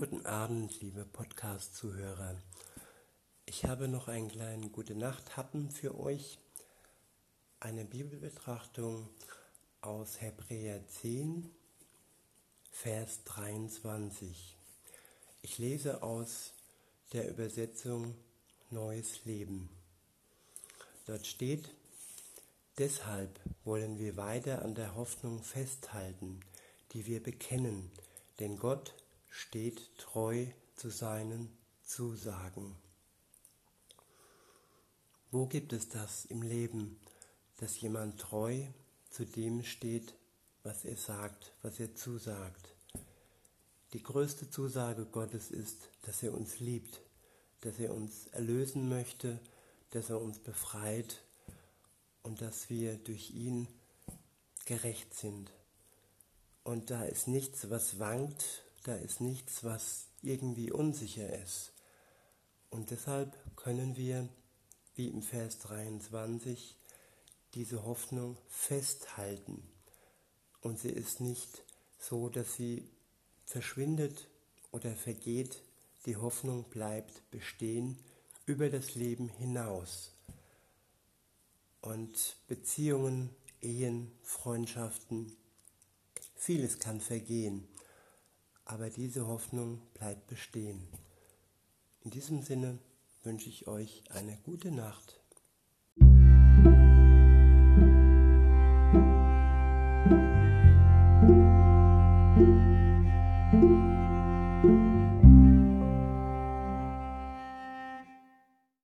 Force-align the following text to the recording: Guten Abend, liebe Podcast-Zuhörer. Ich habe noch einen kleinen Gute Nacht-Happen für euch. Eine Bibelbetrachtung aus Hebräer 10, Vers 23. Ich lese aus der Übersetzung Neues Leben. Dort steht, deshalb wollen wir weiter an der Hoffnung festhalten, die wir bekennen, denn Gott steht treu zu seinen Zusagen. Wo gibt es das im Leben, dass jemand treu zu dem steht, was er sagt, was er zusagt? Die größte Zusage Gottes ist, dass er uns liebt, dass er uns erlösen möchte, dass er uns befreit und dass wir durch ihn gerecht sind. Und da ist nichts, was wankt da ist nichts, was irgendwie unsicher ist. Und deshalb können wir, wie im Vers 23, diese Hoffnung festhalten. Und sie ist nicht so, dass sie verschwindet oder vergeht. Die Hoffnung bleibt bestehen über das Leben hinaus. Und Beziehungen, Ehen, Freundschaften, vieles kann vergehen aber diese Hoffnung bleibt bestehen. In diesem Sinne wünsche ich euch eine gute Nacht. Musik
Guten 0.00 0.24
Abend, 0.24 0.80
liebe 0.80 1.04
Podcast-Zuhörer. 1.04 2.34
Ich 3.44 3.66
habe 3.66 3.86
noch 3.86 4.08
einen 4.08 4.30
kleinen 4.30 4.72
Gute 4.72 4.94
Nacht-Happen 4.94 5.70
für 5.70 6.00
euch. 6.00 6.38
Eine 7.60 7.84
Bibelbetrachtung 7.84 9.10
aus 9.82 10.22
Hebräer 10.22 10.80
10, 10.88 11.50
Vers 12.70 13.24
23. 13.24 14.56
Ich 15.42 15.58
lese 15.58 16.02
aus 16.02 16.54
der 17.12 17.28
Übersetzung 17.28 18.14
Neues 18.70 19.26
Leben. 19.26 19.68
Dort 21.04 21.26
steht, 21.26 21.74
deshalb 22.78 23.38
wollen 23.64 23.98
wir 23.98 24.16
weiter 24.16 24.62
an 24.62 24.74
der 24.74 24.94
Hoffnung 24.94 25.42
festhalten, 25.42 26.40
die 26.92 27.04
wir 27.04 27.22
bekennen, 27.22 27.90
denn 28.38 28.56
Gott 28.56 28.94
steht 29.30 29.96
treu 29.96 30.46
zu 30.74 30.90
seinen 30.90 31.56
Zusagen. 31.82 32.76
Wo 35.30 35.46
gibt 35.46 35.72
es 35.72 35.88
das 35.88 36.24
im 36.26 36.42
Leben, 36.42 37.00
dass 37.58 37.80
jemand 37.80 38.20
treu 38.20 38.66
zu 39.10 39.24
dem 39.24 39.62
steht, 39.62 40.14
was 40.64 40.84
er 40.84 40.96
sagt, 40.96 41.52
was 41.62 41.78
er 41.78 41.94
zusagt? 41.94 42.74
Die 43.92 44.02
größte 44.02 44.50
Zusage 44.50 45.06
Gottes 45.06 45.50
ist, 45.50 45.88
dass 46.02 46.22
er 46.22 46.34
uns 46.34 46.60
liebt, 46.60 47.00
dass 47.60 47.78
er 47.78 47.94
uns 47.94 48.26
erlösen 48.28 48.88
möchte, 48.88 49.40
dass 49.90 50.10
er 50.10 50.20
uns 50.20 50.38
befreit 50.38 51.22
und 52.22 52.40
dass 52.40 52.68
wir 52.68 52.96
durch 52.96 53.30
ihn 53.30 53.68
gerecht 54.66 55.14
sind. 55.14 55.50
Und 56.62 56.90
da 56.90 57.04
ist 57.04 57.26
nichts, 57.26 57.70
was 57.70 57.98
wankt 57.98 58.62
da 58.82 58.94
ist 58.94 59.20
nichts, 59.20 59.62
was 59.64 60.06
irgendwie 60.22 60.72
unsicher 60.72 61.30
ist. 61.42 61.72
Und 62.70 62.90
deshalb 62.90 63.36
können 63.56 63.96
wir, 63.96 64.28
wie 64.94 65.08
im 65.08 65.22
Vers 65.22 65.58
23, 65.58 66.76
diese 67.54 67.84
Hoffnung 67.84 68.38
festhalten. 68.48 69.62
Und 70.60 70.78
sie 70.78 70.90
ist 70.90 71.20
nicht 71.20 71.64
so, 71.98 72.28
dass 72.28 72.54
sie 72.54 72.88
verschwindet 73.44 74.28
oder 74.70 74.94
vergeht. 74.94 75.62
Die 76.06 76.16
Hoffnung 76.16 76.64
bleibt 76.70 77.30
bestehen 77.30 77.98
über 78.46 78.70
das 78.70 78.94
Leben 78.94 79.28
hinaus. 79.28 80.14
Und 81.80 82.36
Beziehungen, 82.46 83.34
Ehen, 83.60 84.12
Freundschaften, 84.22 85.36
vieles 86.34 86.78
kann 86.78 87.00
vergehen 87.00 87.68
aber 88.70 88.88
diese 88.88 89.26
Hoffnung 89.26 89.80
bleibt 89.94 90.28
bestehen. 90.28 90.86
In 92.02 92.10
diesem 92.12 92.42
Sinne 92.42 92.78
wünsche 93.24 93.48
ich 93.48 93.66
euch 93.66 94.04
eine 94.10 94.38
gute 94.44 94.70
Nacht. 94.70 95.20
Musik 104.62 104.89